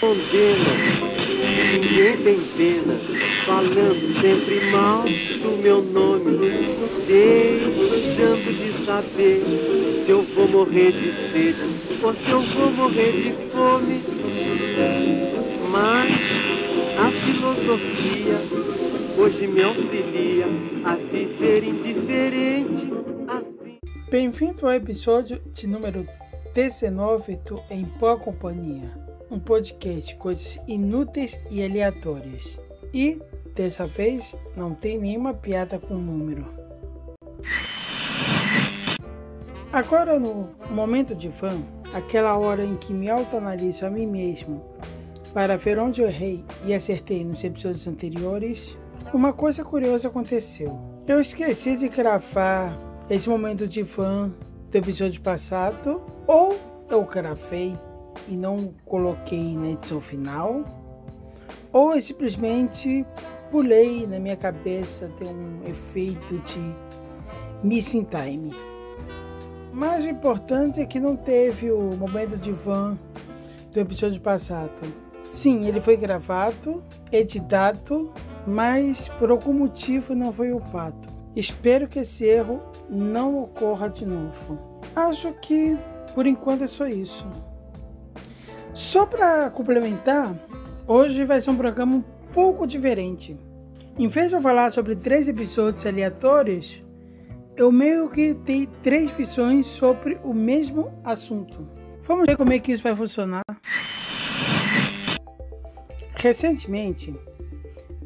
[0.00, 0.74] condena,
[1.72, 2.94] ninguém tem pena,
[3.44, 6.38] falando sempre mal do meu nome,
[7.06, 9.42] deixando de saber
[10.04, 14.00] se eu vou morrer de sede ou se eu vou morrer de fome.
[15.70, 16.10] Mas
[16.96, 18.38] a filosofia
[19.18, 20.46] hoje me auxilia
[20.84, 22.92] a viver indiferente.
[23.26, 23.78] Assim.
[24.10, 26.06] Bem-vindo ao episódio de número
[26.54, 28.90] 19 do Em Boa Companhia,
[29.30, 32.58] um podcast coisas inúteis e aleatórias.
[32.92, 33.20] E,
[33.54, 36.46] dessa vez, não tem nenhuma piada com número.
[39.72, 44.64] Agora, no momento de fã, aquela hora em que me autoanaliso a mim mesmo
[45.34, 48.76] para ver onde eu errei e acertei nos episódios anteriores,
[49.12, 50.78] uma coisa curiosa aconteceu.
[51.06, 52.78] Eu esqueci de gravar
[53.10, 54.32] esse momento de fã
[54.70, 56.58] do episódio passado, ou
[56.90, 57.78] eu gravei
[58.28, 60.64] e não coloquei na edição final,
[61.72, 63.04] ou eu simplesmente
[63.50, 66.76] pulei na minha cabeça, tem um efeito de
[67.62, 68.54] missing time.
[69.72, 72.98] Mas o importante é que não teve o momento de van
[73.72, 74.92] do episódio passado.
[75.24, 78.12] Sim, ele foi gravado, editado,
[78.46, 81.06] mas por algum motivo não foi upado.
[81.36, 84.58] Espero que esse erro não ocorra de novo.
[84.96, 85.78] Acho que
[86.14, 87.26] por enquanto é só isso.
[88.78, 90.38] Só para complementar,
[90.86, 93.36] hoje vai ser um programa um pouco diferente.
[93.98, 96.80] Em vez de eu falar sobre três episódios aleatórios,
[97.56, 101.68] eu meio que tenho três visões sobre o mesmo assunto.
[102.02, 103.42] Vamos ver como é que isso vai funcionar.
[106.14, 107.12] Recentemente,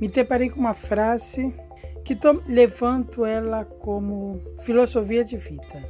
[0.00, 1.54] me deparei com uma frase
[2.02, 5.86] que tô, levanto ela como filosofia de vida.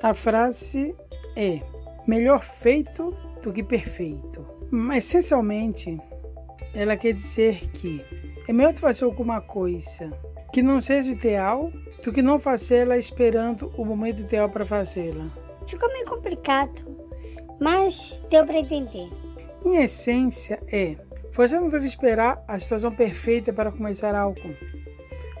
[0.00, 0.94] A frase
[1.34, 1.60] é:
[2.06, 4.46] melhor feito do que perfeito.
[4.70, 5.98] Mas essencialmente,
[6.74, 8.04] ela quer dizer que
[8.48, 10.10] é melhor fazer alguma coisa
[10.52, 11.72] que não seja ideal
[12.04, 15.26] do que não fazê-la esperando o momento ideal para fazê-la.
[15.66, 16.82] Ficou meio complicado,
[17.60, 19.08] mas deu para entender.
[19.64, 20.96] Em essência, é:
[21.32, 24.40] você não deve esperar a situação perfeita para começar algo.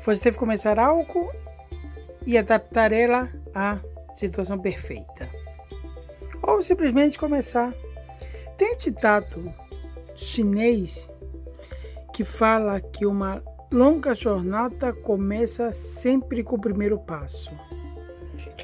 [0.02, 1.30] Você deve começar algo
[2.26, 3.78] e adaptar ela à
[4.14, 5.28] situação perfeita.
[6.42, 7.74] Ou simplesmente começar.
[8.60, 9.54] Tem um ditado
[10.14, 11.10] chinês
[12.12, 17.50] que fala que uma longa jornada começa sempre com o primeiro passo.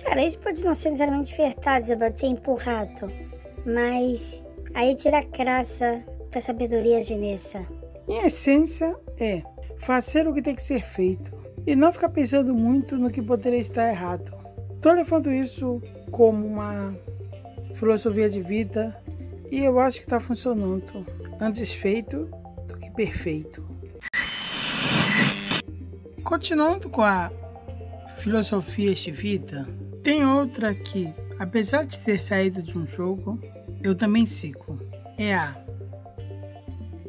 [0.05, 3.11] Cara, isso pode não ser necessariamente verdade, pode ser empurrado,
[3.65, 7.67] mas aí tira a graça da sabedoria chinesa.
[8.07, 9.43] Em essência, é
[9.79, 11.33] fazer o que tem que ser feito
[11.67, 14.31] e não ficar pensando muito no que poderia estar errado.
[14.77, 15.81] Estou levando isso
[16.11, 16.95] como uma
[17.73, 18.95] filosofia de vida
[19.51, 21.07] e eu acho que está funcionando.
[21.41, 22.29] Antes feito
[22.67, 23.67] do que perfeito.
[26.25, 27.31] Continuando com a
[28.19, 29.67] filosofia de vida,
[30.03, 33.41] tem outra que, apesar de ter saído de um jogo,
[33.83, 34.79] eu também sigo.
[35.19, 35.57] É a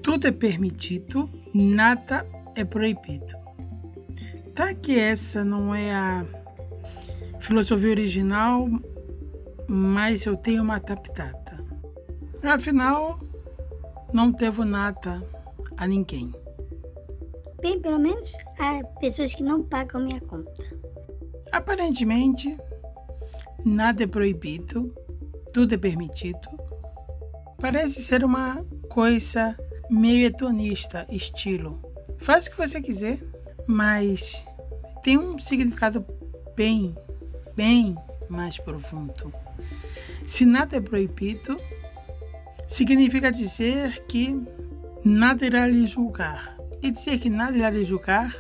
[0.02, 3.36] tudo é permitido, nada é proibido.
[4.56, 6.26] Tá que essa não é a
[7.40, 8.70] filosofia original,
[9.68, 11.47] mas eu tenho uma adaptada.
[12.44, 13.20] Afinal,
[14.14, 15.22] não devo nada
[15.76, 16.34] a ninguém.
[17.62, 20.64] Bem, pelo menos há pessoas que não pagam minha conta.
[21.52, 22.58] Aparentemente,
[23.66, 24.94] nada é proibido,
[25.52, 26.48] tudo é permitido.
[27.60, 29.58] Parece ser uma coisa
[29.90, 31.82] meio hedonista, estilo.
[32.18, 33.20] Faz o que você quiser,
[33.66, 34.46] mas
[35.04, 36.06] tem um significado
[36.56, 36.96] bem,
[37.56, 37.96] bem
[38.30, 39.34] mais profundo.
[40.26, 41.60] Se nada é proibido,
[42.68, 44.40] significa dizer que
[45.04, 46.58] nada irá lhe julgar.
[46.82, 48.36] E dizer que nada irá lhe julgar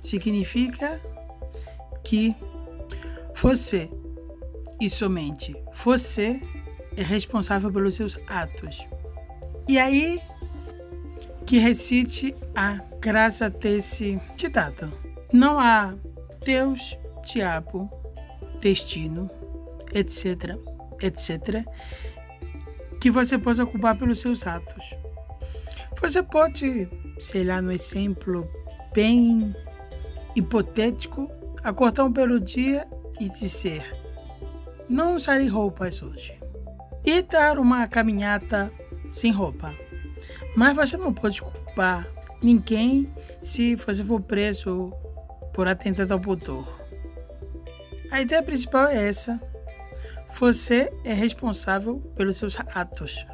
[0.00, 1.00] significa
[2.02, 2.34] que
[3.34, 3.90] você
[4.80, 6.40] e somente você
[6.96, 8.86] é responsável pelos seus atos.
[9.68, 10.20] E aí
[11.46, 14.92] que recite a graça desse ditado.
[15.32, 15.94] Não há
[16.44, 17.90] Deus, diabo,
[18.60, 19.30] destino,
[19.92, 20.56] etc,
[21.00, 21.64] etc,
[23.00, 24.84] que você possa culpar pelos seus atos.
[26.00, 26.88] Você pode,
[27.18, 28.48] sei lá, no exemplo
[28.94, 29.54] bem
[30.36, 31.30] hipotético,
[31.64, 32.86] acordar um belo dia
[33.18, 33.82] e dizer:
[34.88, 36.38] Não usarei roupas hoje.
[37.04, 38.70] E dar uma caminhada
[39.10, 39.74] sem roupa.
[40.54, 42.06] Mas você não pode culpar
[42.42, 43.10] ninguém
[43.40, 44.92] se você for preso
[45.52, 46.80] por atentado ao pudor.
[48.10, 49.40] A ideia principal é essa.
[50.38, 53.26] Você é responsável pelos seus atos.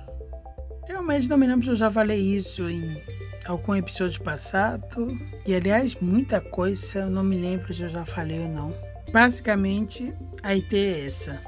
[0.86, 3.00] realmente não me lembro se eu já falei isso em
[3.46, 5.18] algum episódio passado.
[5.46, 8.74] E aliás, muita coisa eu não me lembro se eu já falei ou não.
[9.12, 10.12] Basicamente,
[10.42, 11.40] a ideia é essa.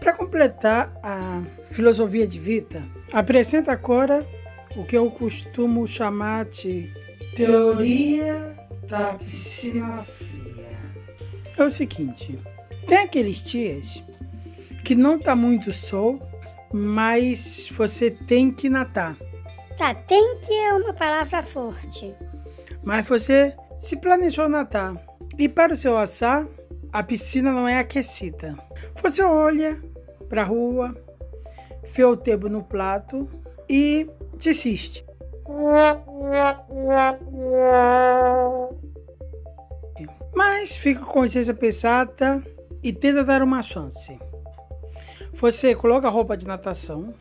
[0.00, 2.82] Para completar a filosofia de vida,
[3.12, 4.26] apresenta agora
[4.76, 6.90] o que eu costumo chamar de
[7.34, 8.56] teoria
[8.88, 10.78] da piscina fria.
[11.56, 12.38] É o seguinte,
[12.88, 14.02] tem aqueles dias
[14.82, 16.20] que não tá muito sol,
[16.72, 19.14] mas você tem que natar.
[19.76, 22.14] Tá, tem que é uma palavra forte.
[22.82, 24.96] Mas você se planejou natar.
[25.38, 26.48] E para o seu assar,
[26.90, 28.56] a piscina não é aquecida.
[29.02, 29.78] Você olha
[30.26, 30.96] para a rua,
[31.94, 33.28] vê o tempo no prato
[33.68, 34.08] e
[34.38, 35.04] desiste.
[40.34, 42.42] Mas fica com consciência pesada
[42.82, 44.18] e tenta dar uma chance.
[45.32, 47.14] Você coloca a roupa de natação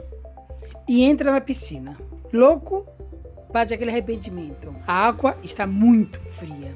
[0.87, 1.97] e entra na piscina.
[2.33, 2.87] Louco,
[3.51, 4.75] bate aquele arrependimento.
[4.85, 6.75] A água está muito fria,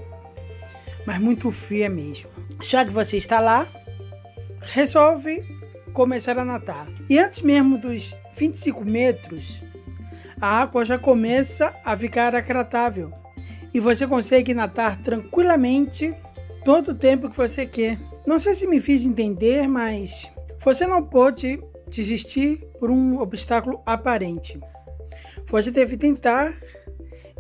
[1.06, 2.30] mas muito fria mesmo.
[2.62, 3.68] Já que você está lá,
[4.62, 5.44] resolve
[5.94, 6.88] começar a nadar.
[7.10, 9.62] E antes mesmo dos 25 metros,
[10.40, 13.12] a água já começa a ficar agradável
[13.74, 16.14] e você consegue nadar tranquilamente
[16.66, 17.98] todo o tempo que você quer.
[18.26, 24.60] Não sei se me fiz entender, mas você não pode desistir por um obstáculo aparente.
[25.48, 26.58] Você deve tentar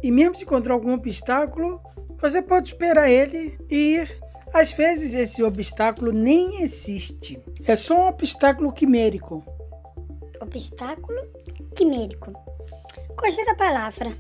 [0.03, 1.79] e mesmo se encontrar algum obstáculo,
[2.19, 4.21] você pode esperar ele e ir.
[4.53, 7.39] Às vezes esse obstáculo nem existe.
[7.65, 9.43] É só um obstáculo quimérico.
[10.41, 11.21] Obstáculo
[11.73, 12.33] quimérico.
[13.15, 14.11] Gostei da palavra.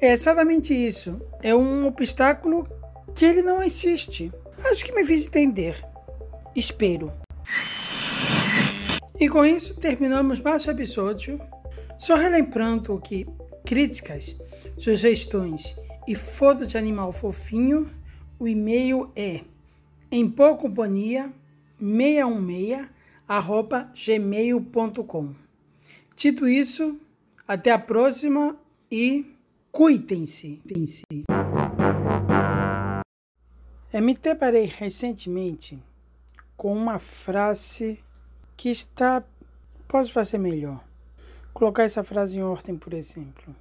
[0.00, 1.20] É exatamente isso.
[1.42, 2.66] É um obstáculo
[3.14, 4.32] que ele não existe.
[4.70, 5.84] Acho que me fiz entender.
[6.54, 7.12] Espero.
[9.18, 11.40] E com isso terminamos mais um episódio.
[11.98, 13.26] Só relembrando que
[13.64, 14.36] críticas,
[14.78, 15.76] sugestões
[16.06, 17.90] e foto de animal fofinho,
[18.38, 19.42] o e-mail é
[20.10, 21.32] em companhia
[21.78, 22.90] 616
[23.28, 25.34] arroba gmail.com.
[26.16, 27.00] Dito isso,
[27.46, 28.56] até a próxima
[28.90, 29.24] e
[29.70, 30.60] cuidem-se.
[34.00, 35.78] Me deparei recentemente
[36.56, 38.02] com uma frase
[38.56, 39.22] que está.
[39.86, 40.82] Posso fazer melhor.
[41.52, 43.54] Colocar essa frase em ordem, por exemplo.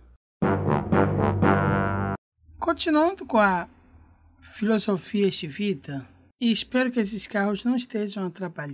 [2.58, 3.68] Continuando com a
[4.40, 6.08] filosofia de vida,
[6.40, 8.70] espero que esses carros não estejam atrapalhando.